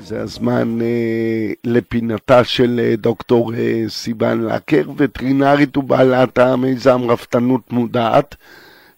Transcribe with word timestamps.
זה 0.00 0.22
הזמן 0.22 0.78
אה, 0.82 1.52
לפינתה 1.64 2.44
של 2.44 2.80
אה, 2.82 2.96
דוקטור 2.96 3.54
אה, 3.54 3.84
סיוון 3.88 4.46
לקר, 4.46 4.82
וטרינרית 4.96 5.76
ובעלת 5.76 6.38
המיזם 6.38 7.10
רפתנות 7.10 7.72
מודעת. 7.72 8.34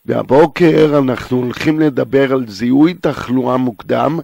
והבוקר 0.06 0.98
אנחנו 0.98 1.36
הולכים 1.36 1.80
לדבר 1.80 2.32
על 2.32 2.48
זיהוי 2.48 2.94
תחלואה 2.94 3.56
מוקדם 3.56 4.18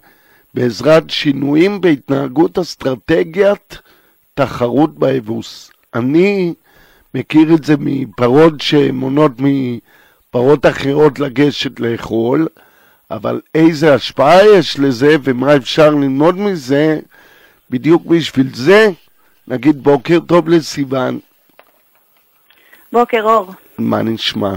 בעזרת 0.54 1.10
שינויים 1.10 1.80
בהתנהגות 1.80 2.58
אסטרטגיית 2.58 3.78
תחרות 4.34 4.98
באבוס. 4.98 5.70
אני 5.94 6.54
מכיר 7.14 7.54
את 7.54 7.64
זה 7.64 7.74
מפרות 7.78 8.60
שמונות 8.60 9.32
מפרות 9.38 10.66
אחרות 10.66 11.20
לגשת 11.20 11.80
לאכול, 11.80 12.46
אבל 13.10 13.40
איזה 13.54 13.94
השפעה 13.94 14.46
יש 14.46 14.78
לזה 14.78 15.16
ומה 15.22 15.56
אפשר 15.56 15.90
ללמוד 15.90 16.38
מזה, 16.38 16.98
בדיוק 17.70 18.06
בשביל 18.06 18.46
זה 18.54 18.90
נגיד 19.48 19.82
בוקר 19.82 20.20
טוב 20.20 20.48
לסיוון. 20.48 21.18
בוקר 22.92 23.22
אור. 23.22 23.52
מה 23.78 24.02
נשמע? 24.02 24.52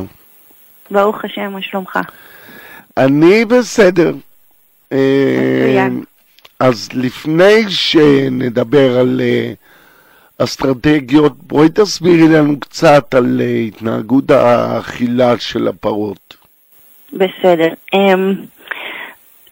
ברוך 0.92 1.26
השם, 1.26 1.52
מה 1.52 1.62
שלומך? 1.62 2.00
אני 2.98 3.46
בסדר. 3.46 4.14
מצוין. 4.92 6.04
אה, 6.62 6.68
אז 6.68 6.90
לפני 6.94 7.70
שנדבר 7.70 9.00
על 9.00 9.22
אה, 9.24 9.54
אסטרטגיות, 10.38 11.38
בואי 11.38 11.70
תסבירי 11.70 12.28
לנו 12.28 12.60
קצת 12.60 13.14
על 13.14 13.42
אה, 13.42 13.56
התנהגות 13.68 14.32
האכילה 14.32 15.40
של 15.40 15.68
הפרות. 15.68 16.27
בסדר. 17.14 17.70
Um, 17.96 18.00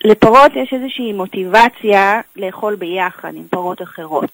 לפרות 0.04 0.52
יש 0.56 0.74
איזושהי 0.74 1.14
מוטיבציה 1.14 2.22
לאכול 2.36 2.76
ביחד 2.76 3.36
עם 3.36 3.44
פרות 3.50 3.82
אחרות. 3.82 4.32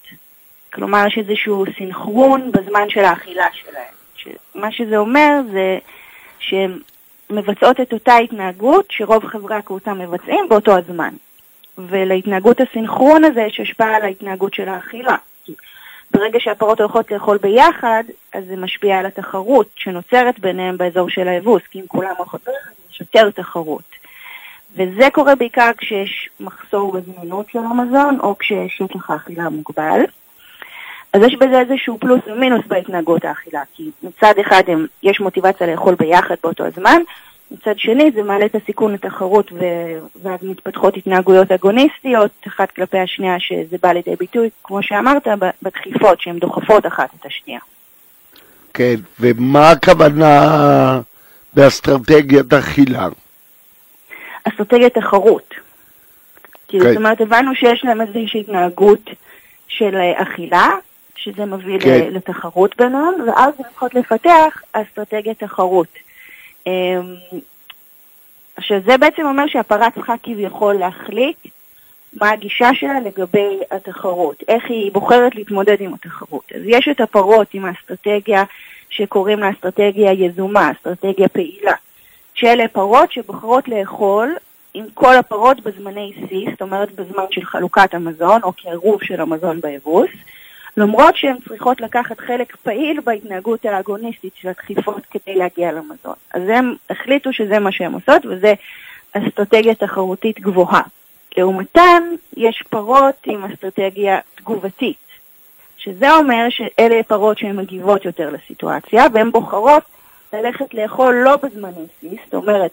כלומר, 0.74 1.04
יש 1.08 1.18
איזשהו 1.18 1.66
סינכרון 1.78 2.52
בזמן 2.52 2.90
של 2.90 3.00
האכילה 3.00 3.46
שלהן. 3.54 4.36
מה 4.56 4.72
שזה 4.72 4.98
אומר 4.98 5.32
זה 5.52 5.78
שהן 6.40 6.80
מבצעות 7.30 7.80
את 7.80 7.94
אותה 7.94 8.18
התנהגות 8.18 8.86
שרוב 8.90 9.26
חברי 9.26 9.56
הקבוצה 9.56 9.94
מבצעים 9.94 10.50
באותו 10.50 10.78
הזמן. 10.78 11.14
ולהתנהגות 11.78 12.62
הסינכרון 12.62 13.24
הזה 13.24 13.42
יש 13.42 13.60
השפעה 13.60 13.96
על 13.96 14.02
ההתנהגות 14.02 14.54
של 14.54 14.70
האכילה. 14.70 15.16
ברגע 16.12 16.40
שהפרות 16.40 16.82
הולכות 16.82 17.12
לאכול 17.12 17.38
ביחד, 17.38 18.04
אז 18.34 18.46
זה 18.46 18.56
משפיע 18.56 19.00
על 19.00 19.06
התחרות 19.06 19.68
שנוצרת 19.76 20.40
ביניהם 20.40 20.78
באזור 20.78 21.10
של 21.10 21.28
האבוס, 21.28 21.62
כי 21.72 21.80
אם 21.80 21.88
כולם 21.88 22.14
הולכות 22.18 22.42
ביחד, 22.46 22.72
יש 22.92 23.02
יותר 23.02 23.30
תחרות. 23.30 23.92
וזה 24.76 25.08
קורה 25.14 25.36
בעיקר 25.36 25.72
כשיש 25.78 26.30
מחסור 26.40 26.92
בזמינות 26.92 27.50
של 27.50 27.60
המזון, 27.60 28.20
או 28.20 28.38
כשיש 28.38 28.78
שטח 28.78 29.10
האכילה 29.10 29.50
מוגבל. 29.50 30.02
אז 31.14 31.22
יש 31.22 31.36
בזה 31.36 31.60
איזשהו 31.60 31.98
פלוס 32.00 32.22
ומינוס 32.28 32.66
בהתנהגות 32.68 33.26
האכילה, 33.26 33.62
כי 33.76 33.90
מצד 34.04 34.34
אחד 34.42 34.64
הם, 34.68 34.86
יש 35.04 35.20
מוטיבציה 35.20 35.68
לאכול 35.68 35.96
ביחד 35.96 36.36
באותו 36.44 36.66
הזמן, 36.66 37.02
מצד 37.52 37.78
שני 37.78 38.12
זה 38.16 38.24
מעלה 38.24 38.46
את 38.46 38.56
הסיכון 38.56 38.94
לתחרות 38.94 39.52
ו- 39.52 40.00
ואז 40.24 40.40
מתפתחות 40.44 40.98
התנהגויות 40.98 41.52
אגוניסטיות 41.52 42.32
אחת 42.48 42.72
כלפי 42.72 43.00
השנייה 43.00 43.40
שזה 43.40 43.78
בא 43.82 43.92
לידי 43.92 44.16
ביטוי, 44.20 44.50
כמו 44.64 44.84
שאמרת, 44.84 45.28
בדחיפות 45.62 46.22
שהן 46.22 46.40
דוחפות 46.40 46.86
אחת 46.86 47.10
את 47.20 47.26
השנייה. 47.26 47.60
כן, 48.74 48.96
ומה 49.20 49.70
הכוונה 49.72 51.02
באסטרטגיית 51.54 52.54
אכילה? 52.54 53.08
אסטרטגיית 54.44 54.94
תחרות. 54.94 55.54
כאילו, 56.68 56.84
כן. 56.86 56.90
זאת 56.90 56.98
אומרת, 56.98 57.22
הבנו 57.22 57.56
שיש 57.56 57.86
להם 57.86 58.02
איזושהי 58.02 58.40
התנהגות 58.40 59.10
של 59.68 59.96
אה, 59.96 60.22
אכילה, 60.22 60.70
שזה 61.16 61.46
מביא 61.46 61.80
כן. 61.80 61.90
ל- 61.90 62.16
לתחרות 62.16 62.78
ביניהם, 62.78 63.14
ואז 63.28 63.54
הם 63.58 63.64
צריכות 63.70 63.94
לפתח 63.94 64.62
אסטרטגיית 64.74 65.44
תחרות. 65.44 65.88
אמ, 66.68 67.16
עכשיו, 68.56 68.78
זה 68.86 68.98
בעצם 68.98 69.22
אומר 69.26 69.44
שהפרה 69.48 69.92
צריכה 69.92 70.14
כביכול 70.24 70.76
להחליט 70.76 71.38
מה 72.14 72.30
הגישה 72.30 72.70
שלה 72.74 73.00
לגבי 73.00 73.60
התחרות, 73.72 74.44
איך 74.48 74.64
היא 74.70 74.92
בוחרת 74.92 75.36
להתמודד 75.36 75.76
עם 75.80 75.94
התחרות. 75.94 76.52
אז 76.56 76.62
יש 76.66 76.88
את 76.92 77.02
הפרות 77.02 77.48
עם 77.54 77.66
האסטרטגיה 77.66 78.44
שקוראים 78.92 79.40
לה 79.40 79.50
אסטרטגיה 79.50 80.12
יזומה, 80.12 80.72
אסטרטגיה 80.72 81.28
פעילה, 81.28 81.74
שאלה 82.34 82.68
פרות 82.68 83.12
שבוחרות 83.12 83.68
לאכול 83.68 84.36
עם 84.74 84.86
כל 84.94 85.16
הפרות 85.16 85.62
בזמני 85.62 86.14
שיא, 86.30 86.52
זאת 86.52 86.62
אומרת 86.62 86.92
בזמן 86.92 87.24
של 87.32 87.46
חלוקת 87.46 87.94
המזון 87.94 88.44
או 88.44 88.54
כעירוב 88.58 89.04
של 89.04 89.22
המזון 89.22 89.62
באבוס, 89.62 90.10
למרות 90.78 91.18
שהן 91.18 91.36
צריכות 91.48 91.82
לקחת 91.82 92.20
חלק 92.20 92.56
פעיל 92.56 93.00
בהתנהגות 93.02 93.66
האגוניסטית 93.66 94.34
של 94.42 94.48
הדחיפות 94.48 95.06
כדי 95.12 95.36
להגיע 95.36 95.72
למזון. 95.72 96.16
אז 96.34 96.42
הם 96.48 96.76
החליטו 96.90 97.34
שזה 97.34 97.60
מה 97.60 97.72
שהן 97.72 97.94
עושות 97.94 98.26
וזה 98.26 98.54
אסטרטגיה 99.14 99.76
תחרותית 99.76 100.40
גבוהה. 100.40 100.82
לעומתן, 101.38 102.04
יש 102.38 102.64
פרות 102.70 103.16
עם 103.26 103.46
אסטרטגיה 103.46 104.20
תגובתית, 104.36 104.98
שזה 105.84 106.16
אומר 106.16 106.48
שאלה 106.50 107.04
פרות 107.04 107.38
שהן 107.38 107.56
מגיבות 107.56 108.06
יותר 108.06 108.30
לסיטואציה, 108.30 109.06
והן 109.14 109.32
בוחרות 109.32 109.84
ללכת 110.34 110.74
לאכול 110.74 111.16
לא 111.26 111.36
בזמני 111.36 111.86
שיא, 112.00 112.18
זאת 112.26 112.34
אומרת 112.34 112.72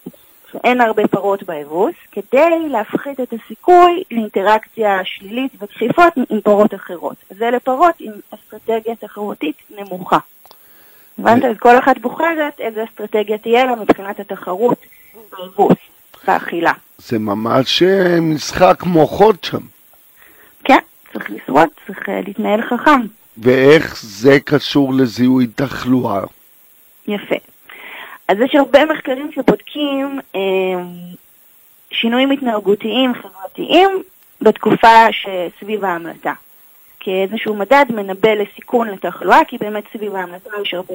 שאין 0.51 0.81
הרבה 0.81 1.07
פרות 1.07 1.43
באבוס, 1.43 1.95
כדי 2.11 2.69
להפחית 2.69 3.19
את 3.19 3.33
הסיכוי 3.33 4.03
לאינטראקציה 4.11 4.99
שלילית 5.03 5.51
ודחיפות 5.61 6.13
עם 6.29 6.41
פרות 6.41 6.73
אחרות. 6.73 7.15
אז 7.31 7.41
אלה 7.41 7.59
פרות 7.59 7.95
עם 7.99 8.11
אסטרטגיה 8.31 8.95
תחרותית 8.95 9.55
נמוכה. 9.77 10.17
הבנת? 11.19 11.45
אז 11.45 11.55
כל 11.59 11.79
אחת 11.79 11.97
בוחרת 11.97 12.59
איזה 12.59 12.83
אסטרטגיה 12.83 13.37
תהיה 13.37 13.65
לה 13.65 13.75
מבחינת 13.75 14.19
התחרות 14.19 14.77
באבוס, 15.31 15.77
באכילה. 16.27 16.73
זה 16.97 17.19
ממש 17.19 17.83
אה, 17.83 18.21
משחק 18.21 18.83
מוחות 18.83 19.43
שם. 19.43 19.78
צריך 21.13 21.31
לשרוד, 21.31 21.67
צריך 21.87 22.09
אה, 22.09 22.21
להתנהל 22.27 22.61
חכם. 22.61 23.01
ואיך 23.37 23.97
זה 24.01 24.39
קשור 24.45 24.93
לזיהוי 24.93 25.47
תחלואה? 25.47 26.21
יפה. 27.07 27.35
אז 28.27 28.37
יש 28.45 28.55
הרבה 28.55 28.85
מחקרים 28.85 29.31
שבודקים 29.31 30.19
אה, 30.35 30.39
שינויים 31.91 32.31
התנהגותיים 32.31 33.13
חברתיים 33.13 34.03
בתקופה 34.41 35.05
שסביב 35.11 35.85
ההמלטה. 35.85 36.33
כאיזשהו 36.99 37.55
מדד 37.55 37.85
מנבא 37.89 38.29
לסיכון 38.29 38.87
לתחלואה, 38.87 39.45
כי 39.47 39.57
באמת 39.57 39.83
סביב 39.93 40.15
ההמלטה 40.15 40.49
יש 40.61 40.73
הרבה, 40.73 40.93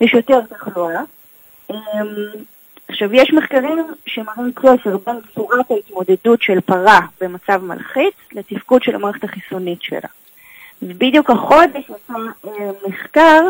יש 0.00 0.14
יותר 0.14 0.40
תחלואה. 0.40 1.00
אה, 1.70 1.76
עכשיו, 2.94 3.14
יש 3.14 3.32
מחקרים 3.32 3.78
שמראים 4.06 4.52
קשר 4.54 4.96
בין 5.06 5.16
צורת 5.34 5.70
ההתמודדות 5.70 6.42
של 6.42 6.60
פרה 6.60 7.00
במצב 7.20 7.64
מלחיץ 7.64 8.14
לתפקוד 8.32 8.82
של 8.82 8.94
המערכת 8.94 9.24
החיסונית 9.24 9.82
שלה. 9.82 10.08
ובדיוק 10.82 11.30
החודש 11.30 11.82
יצא 11.84 12.14
אה, 12.46 12.70
מחקר 12.88 13.42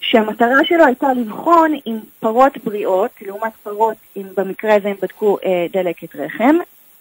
שהמטרה 0.00 0.64
שלו 0.64 0.84
הייתה 0.84 1.12
לבחון 1.12 1.74
אם 1.86 1.98
פרות 2.20 2.58
בריאות, 2.64 3.10
לעומת 3.20 3.52
פרות, 3.62 3.96
אם 4.16 4.26
במקרה 4.36 4.74
הזה 4.74 4.88
הם 4.88 4.96
בדקו 5.02 5.38
אה, 5.44 5.66
דלקת 5.72 6.16
רחם, 6.16 6.56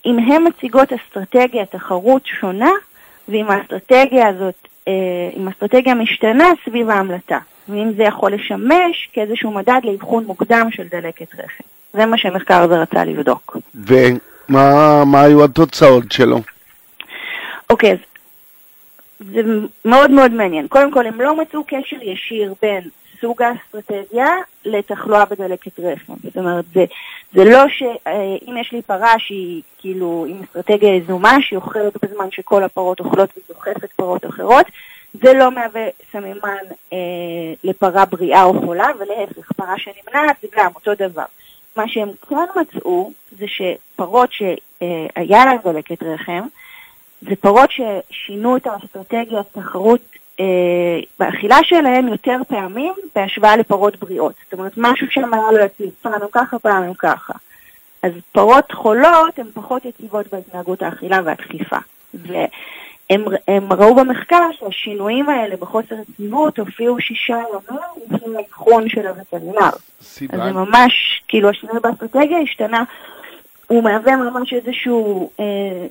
אם 0.06 0.20
הן 0.20 0.48
מציגות 0.48 0.90
אסטרטגיה 0.94 1.66
תחרות 1.66 2.26
שונה, 2.26 2.72
ואם 3.30 3.52
האסטרטגיה 3.52 4.28
הזאת, 4.28 4.68
אם 5.38 5.48
האסטרטגיה 5.48 5.94
משתנה 5.94 6.46
סביב 6.66 6.90
ההמלטה, 6.90 7.38
ואם 7.70 7.92
זה 7.98 8.04
יכול 8.04 8.34
לשמש 8.34 9.10
כאיזשהו 9.14 9.52
מדד 9.52 9.82
לאבחון 9.84 10.26
מוקדם 10.26 10.68
של 10.72 10.88
דלקת 10.92 11.36
רחם. 11.36 11.64
זה 11.94 12.06
מה 12.06 12.18
שהמחקר 12.18 12.62
הזה 12.62 12.82
רצה 12.82 13.06
לבדוק. 13.06 13.58
ומה 13.76 15.06
מה 15.06 15.22
היו 15.22 15.44
התוצאות 15.44 16.12
שלו? 16.12 16.42
אוקיי, 17.70 17.92
אז 17.92 17.98
זה 19.20 19.42
מאוד 19.86 20.12
מאוד 20.12 20.32
מעניין. 20.32 20.68
קודם 20.68 20.92
כל, 20.92 21.08
הם 21.08 21.22
לא 21.22 21.42
מצאו 21.42 21.64
קשר 21.64 21.98
ישיר 22.02 22.54
בין 22.62 22.90
סוג 23.22 23.42
האסטרטגיה 23.42 24.28
לתחלואה 24.66 25.26
בדלקת 25.26 25.80
רחם. 25.80 26.14
זאת 26.24 26.38
אומרת, 26.38 26.66
זה, 26.74 26.86
זה 27.34 27.44
לא 27.44 27.64
שאם 27.70 28.58
יש 28.58 28.72
לי 28.72 28.82
פרה 28.82 29.14
שהיא 29.20 29.62
כאילו 29.78 30.26
עם 30.30 30.42
אסטרטגיה 30.44 30.96
יזומה, 30.96 31.38
שהיא 31.42 31.58
אוכלת 31.58 31.94
בזמן 32.04 32.32
שכל 32.32 32.64
הפרות 32.64 33.00
אוכלות 33.00 33.30
ודוחפת 33.38 33.92
פרות 33.92 34.26
אחרות, 34.26 34.66
זה 35.14 35.34
לא 35.34 35.52
מהווה 35.52 35.88
סממן 36.12 36.66
אה, 36.94 36.98
לפרה 37.64 38.06
בריאה 38.06 38.44
או 38.44 38.54
חולה, 38.60 38.88
ולהפך, 39.00 39.52
פרה 39.52 39.76
שנמנעת 39.78 40.36
זה 40.42 40.48
גם 40.56 40.72
אותו 40.76 40.92
דבר. 40.96 41.26
מה 41.78 41.88
שהם 41.88 42.10
כן 42.30 42.36
מצאו 42.62 43.12
זה 43.32 43.46
שפרות 43.48 44.30
שהיה 44.32 45.46
להן 45.46 45.58
דלקת 45.64 46.04
רחם, 46.04 46.42
זה 47.22 47.36
פרות 47.36 47.70
ששינו 47.72 48.58
את 48.58 48.68
האסטרטגיה 48.68 49.40
התחרות 49.40 50.02
אה, 50.02 50.19
באכילה 51.20 51.58
שלהם 51.64 52.08
יותר 52.08 52.38
פעמים 52.48 52.94
בהשוואה 53.16 53.58
לפרות 53.58 54.00
בריאות. 54.00 54.34
זאת 54.44 54.54
אומרת, 54.54 54.72
משהו 54.78 55.08
שם 55.10 55.34
היה 55.34 55.52
לו 55.52 55.60
יציב, 55.60 55.90
פעם 56.02 56.22
ככה, 56.32 56.60
פעם 56.60 56.94
ככה. 56.94 57.34
אז 58.04 58.12
פרות 58.32 58.72
חולות 58.72 59.40
הן 59.40 59.48
פחות 59.54 59.86
יציבות 59.86 60.28
בהתנהגות 60.34 60.82
האכילה 60.82 61.20
והדחיפה. 61.26 61.78
והם 62.14 63.24
הם 63.48 63.74
ראו 63.74 63.96
במחקר 63.96 64.50
שהשינויים 64.60 65.30
האלה 65.30 65.56
בחוסר 65.58 65.96
יציבות 66.10 66.60
הופיעו 66.60 67.00
שישה 67.00 67.38
ימים 67.38 67.82
לפני 68.10 68.38
האבחון 68.38 68.90
של 68.90 69.08
הווטרינר. 69.08 69.70
אז 70.30 70.40
זה 70.46 70.52
ממש, 70.52 71.24
כאילו 71.28 71.50
השינוי 71.50 71.80
באסטרטגיה 71.80 72.40
השתנה, 72.40 72.84
הוא 73.68 73.84
מהווה 73.84 74.16
ממש 74.16 74.54
איזשהו 74.54 75.30
אה, 75.40 75.86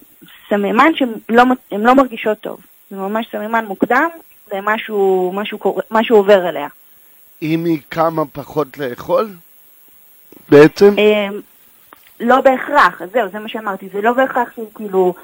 סממן 0.48 0.94
שהן 0.94 1.12
לא, 1.28 1.44
לא 1.72 1.94
מרגישות 1.94 2.38
טוב. 2.38 2.60
זה 2.90 2.96
ממש 2.96 3.26
סממן 3.32 3.64
מוקדם 3.64 4.08
למשהו 4.52 5.32
משהו, 5.34 5.78
משהו 5.90 6.16
עובר 6.16 6.48
אליה. 6.48 6.68
אם 7.42 7.64
היא 7.64 7.78
קמה 7.88 8.22
פחות 8.32 8.78
לאכול? 8.78 9.28
בעצם? 10.48 10.94
אה, 10.98 11.28
לא 12.20 12.40
בהכרח, 12.40 13.02
זהו, 13.12 13.28
זה 13.32 13.38
מה 13.38 13.48
שאמרתי, 13.48 13.88
זה 13.92 14.00
לא 14.00 14.12
בהכרח 14.12 14.48
שהיא 14.54 14.66
כאילו, 14.74 15.14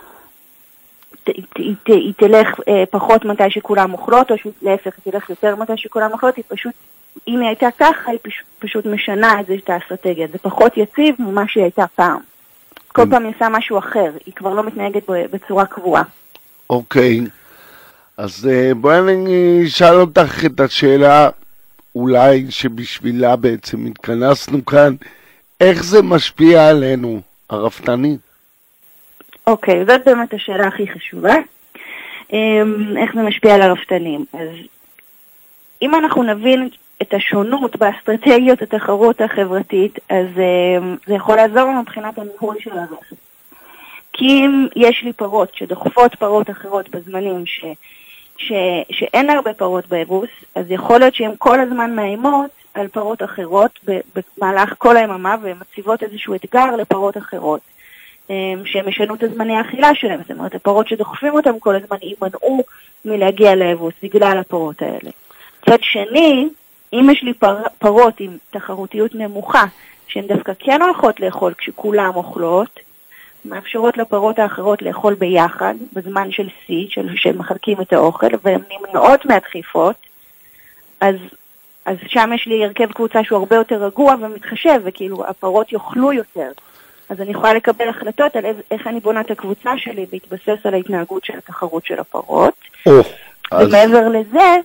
היא 1.87 2.15
תלך 2.17 2.61
אה, 2.69 2.85
פחות 2.91 3.25
מתי 3.25 3.51
שכולם 3.51 3.93
אוכלות, 3.93 4.31
או 4.31 4.37
להפך, 4.63 4.93
היא 5.05 5.13
תלך 5.13 5.31
יותר 5.31 5.57
מתי 5.57 5.73
שכולם 5.77 6.13
אוכלות, 6.13 6.37
היא 6.37 6.45
פשוט, 6.49 6.75
אם 7.29 7.41
היא 7.41 7.47
הייתה 7.47 7.69
ככה, 7.79 8.11
היא 8.11 8.19
פשוט 8.59 8.87
משנה 8.87 9.41
את 9.41 9.71
האסטרטגיה, 9.71 10.27
זה 10.33 10.39
פחות 10.39 10.77
יציב 10.77 11.15
ממה 11.19 11.45
שהיא 11.49 11.63
הייתה 11.63 11.85
פעם. 11.95 12.19
כל 12.89 13.03
כן. 13.03 13.11
פעם 13.11 13.25
היא 13.25 13.35
עושה 13.35 13.49
משהו 13.49 13.79
אחר, 13.79 14.11
היא 14.27 14.35
כבר 14.35 14.55
לא 14.55 14.63
מתנהגת 14.63 15.03
בצורה 15.07 15.67
קבועה. 15.67 16.03
אוקיי, 16.71 17.21
אז 18.17 18.49
אה, 18.51 18.75
בואי 18.75 18.99
אני 18.99 19.63
אשאל 19.67 20.01
אותך 20.01 20.45
את 20.47 20.61
השאלה 20.61 21.31
אולי 21.95 22.47
שבשבילה 22.51 23.37
בעצם 23.37 23.87
התכנסנו 23.87 24.65
כאן. 24.65 24.95
איך 25.61 25.85
זה 25.85 26.03
משפיע 26.03 26.69
עלינו, 26.69 27.21
הרפתנים? 27.51 28.17
אוקיי, 29.47 29.83
okay, 29.83 29.87
זאת 29.87 30.01
באמת 30.07 30.35
השאלה 30.35 30.67
הכי 30.67 30.87
חשובה. 30.89 31.35
אמ, 32.33 32.97
איך 32.97 33.15
זה 33.15 33.23
משפיע 33.23 33.55
על 33.55 33.63
הרפתנים? 33.63 34.25
אז 34.33 34.49
אם 35.83 35.95
אנחנו 35.95 36.23
נבין 36.23 36.69
את 37.03 37.15
השונות 37.15 37.77
באסטרטגיות 37.77 38.63
התחרות 38.63 39.21
החברתית, 39.21 39.99
אז 40.09 40.27
זה 41.07 41.15
יכול 41.15 41.37
לעזור 41.37 41.63
לנו 41.63 41.83
מבחינת 41.83 42.19
הניהול 42.19 42.57
של 42.61 42.71
הרכב. 42.71 43.17
כי 44.13 44.25
אם 44.25 44.67
יש 44.77 45.03
לי 45.03 45.13
פרות 45.13 45.55
שדוחפות 45.55 46.15
פרות 46.15 46.51
אחרות 46.51 46.89
בזמנים 46.89 47.47
ש, 47.47 47.65
ש, 48.49 48.53
שאין 48.91 49.31
הרבה 49.31 49.55
פרות 49.55 49.87
באבוס, 49.87 50.29
אז 50.55 50.65
יכול 50.71 50.99
להיות 50.99 51.15
שהן 51.15 51.33
כל 51.39 51.61
הזמן 51.61 51.97
מאיימות 51.97 52.51
על 52.75 52.89
פרות 52.89 53.23
אחרות 53.23 53.79
במהלך 54.15 54.75
כל 54.79 54.97
היממה 54.97 55.37
והן 55.43 55.57
מציבות 55.61 56.03
איזשהו 56.03 56.35
אתגר 56.35 56.77
לפרות 56.77 57.17
אחרות. 57.17 57.61
אמ, 58.31 58.63
שהם 58.65 58.89
ישנו 58.89 59.15
את 59.15 59.23
הזמני 59.23 59.57
האכילה 59.57 59.95
שלהם, 59.95 60.21
זאת 60.21 60.31
אומרת, 60.31 60.55
הפרות 60.55 60.89
שדוחפים 60.89 61.35
אותם 61.35 61.59
כל 61.59 61.77
הזמן 61.77 61.97
יימנעו 62.03 62.63
מלהגיע 63.05 63.55
לאבוס 63.55 63.95
בגלל 64.03 64.39
הפרות 64.39 64.83
האלה. 64.83 65.11
מצד 65.63 65.79
שני, 65.83 66.49
אם 66.93 67.11
יש 67.13 67.23
לי 67.23 67.35
פר, 67.35 67.57
פרות 67.79 68.21
עם 68.21 68.37
תחרותיות 68.51 69.15
נמוכה, 69.15 69.65
שהן 70.07 70.27
דווקא 70.27 70.53
כן 70.59 70.83
הולכות 70.83 71.21
לאכול 71.21 71.55
כשכולם 71.59 72.11
אוכלות, 72.15 72.81
מאפשרות 73.45 73.97
לפרות 73.97 74.39
האחרות 74.39 74.83
לאכול 74.83 75.15
ביחד, 75.15 75.75
בזמן 75.93 76.33
של 76.33 76.49
שיא, 76.67 76.87
של 77.17 77.37
מחלקים 77.37 77.81
את 77.81 77.93
האוכל, 77.93 78.27
והן 78.43 78.61
נמנעות 78.71 79.27
מהדחיפות, 79.27 79.97
אז 81.01 81.17
אז 81.85 81.97
שם 82.07 82.31
יש 82.35 82.47
לי 82.47 82.65
הרכב 82.65 82.93
קבוצה 82.93 83.25
שהוא 83.25 83.39
הרבה 83.39 83.57
יותר 83.57 83.85
רגוע 83.85 84.15
ומתחשב, 84.21 84.81
וכאילו 84.85 85.27
הפרות 85.27 85.73
יאכלו 85.73 86.13
יותר. 86.13 86.51
אז 87.09 87.21
אני 87.21 87.31
יכולה 87.31 87.55
לקבל 87.55 87.89
החלטות 87.89 88.37
על 88.37 88.45
איך 88.71 88.87
אני 88.87 89.01
בונה 89.01 89.21
את 89.21 89.31
הקבוצה 89.31 89.79
שלי 89.79 90.07
בהתבסס 90.13 90.67
על 90.67 90.75
ההתנהגות 90.75 91.25
של 91.25 91.39
התחרות 91.39 91.87
של 91.87 91.99
הפרות. 91.99 92.55
ומעבר. 93.53 94.09
לזה, 94.09 94.57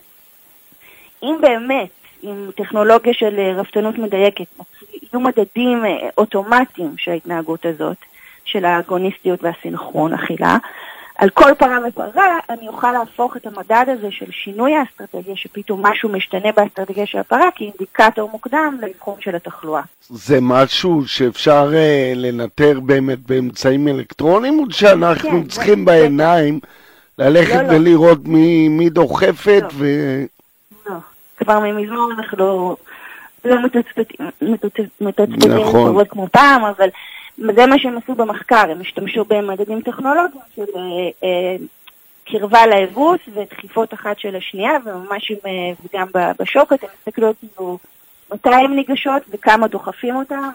אם 1.23 1.37
באמת, 1.41 1.89
עם 2.21 2.51
טכנולוגיה 2.55 3.13
של 3.13 3.39
רפתנות 3.55 3.97
מדייקת, 3.97 4.45
יהיו 4.93 5.19
מדדים 5.21 5.85
אה, 5.85 6.09
אוטומטיים 6.17 6.95
של 6.97 7.11
ההתנהגות 7.11 7.65
הזאת, 7.65 7.97
של 8.45 8.65
האגוניסטיות 8.65 9.43
והסינכרון 9.43 10.13
אכילה, 10.13 10.57
על 11.19 11.29
כל 11.29 11.53
פרה 11.57 11.77
ופרה 11.87 12.37
אני 12.49 12.67
אוכל 12.67 12.91
להפוך 12.91 13.37
את 13.37 13.47
המדד 13.47 13.85
הזה 13.87 14.07
של 14.11 14.31
שינוי 14.31 14.75
האסטרטגיה, 14.75 15.35
שפתאום 15.35 15.85
משהו 15.85 16.09
משתנה 16.09 16.51
באסטרטגיה 16.57 17.05
של 17.05 17.17
הפרה, 17.17 17.49
כאינדיקטור 17.55 18.29
מוקדם 18.31 18.77
לאבחון 18.81 19.15
של 19.19 19.35
התחלואה. 19.35 19.81
זה 20.09 20.37
משהו 20.41 21.07
שאפשר 21.07 21.69
uh, 21.71 22.17
לנטר 22.17 22.79
באמת 22.79 23.19
באמצעים 23.19 23.87
אלקטרוניים, 23.87 24.59
או 24.59 24.71
שאנחנו 24.71 25.29
כן, 25.29 25.43
צריכים 25.43 25.79
זה, 25.79 25.85
בעיניים 25.85 26.59
זה... 27.17 27.23
ללכת 27.29 27.55
לא, 27.55 27.61
לא. 27.61 27.73
ולראות 27.73 28.19
לא. 28.25 28.31
מי, 28.31 28.67
מי 28.69 28.89
דוחפת 28.89 29.61
לא. 29.61 29.69
ו... 29.73 29.85
לא, 30.89 30.95
כבר 31.37 31.59
ממזמן 31.59 31.97
אנחנו 32.17 32.75
לא 33.45 33.55
מתצפתים 33.61 35.51
נכון. 35.59 36.05
כמו 36.05 36.27
פעם, 36.31 36.65
אבל... 36.65 36.89
זה 37.55 37.65
מה 37.65 37.79
שהם 37.79 37.97
עשו 37.97 38.15
במחקר, 38.15 38.71
הם 38.71 38.81
השתמשו 38.81 39.25
במדדים 39.25 39.81
טכנולוגיים 39.81 40.41
של 40.55 40.61
אה, 40.75 41.09
אה, 41.23 41.55
קרבה 42.25 42.67
לאבוס 42.67 43.19
ודחיפות 43.33 43.93
אחת 43.93 44.19
של 44.19 44.35
השנייה, 44.35 44.71
וממש 44.85 45.31
עם, 45.31 45.37
אה, 45.45 45.51
וגם 45.83 46.07
בשוקת 46.39 46.83
הם 46.83 46.89
הסתכלו 46.99 47.33
כאילו 47.39 47.77
מתי 48.33 48.49
הן 48.49 48.75
ניגשות 48.75 49.21
וכמה 49.29 49.67
דוחפים 49.67 50.15
אותן, 50.15 50.49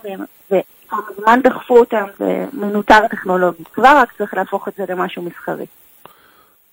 וכמה 0.47 1.01
זמן 1.17 1.41
דחפו 1.43 1.79
אותן, 1.79 2.05
ומנוטר 2.21 3.09
טכנולוגי. 3.09 3.65
כבר 3.73 3.97
רק 3.97 4.13
צריך 4.19 4.35
להפוך 4.35 4.69
את 4.69 4.75
זה 4.77 4.85
למשהו 4.89 5.23
מסחרי. 5.23 5.67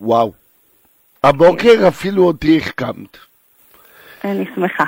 וואו. 0.01 0.31
הבוקר 1.23 1.87
אפילו 1.87 2.23
אותי 2.23 2.57
החכמת. 2.57 3.17
אני 4.23 4.45
שמחה. 4.55 4.85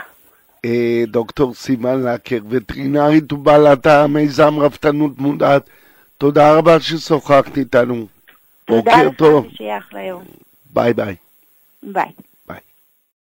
אה, 0.65 1.03
דוקטור 1.07 1.53
סימן 1.53 2.03
לקר, 2.03 2.39
וטרינרית 2.49 3.33
ובעלת 3.33 3.85
המיזם 3.85 4.59
רפתנות 4.59 5.17
מודעת. 5.17 5.69
תודה 6.17 6.57
רבה 6.57 6.79
ששוחחת 6.79 7.57
איתנו. 7.57 8.07
תודה 8.65 9.03
לך, 9.03 9.23
שיהיה 9.57 9.77
אחלה 9.77 10.03
יום. 10.03 10.23
ביי 10.73 10.93
ביי. 10.93 11.15
ביי. 11.83 12.11